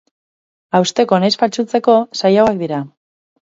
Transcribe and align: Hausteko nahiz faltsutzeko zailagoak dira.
Hausteko 0.79 1.19
nahiz 1.25 1.31
faltsutzeko 1.43 1.99
zailagoak 2.23 2.61
dira. 2.65 2.83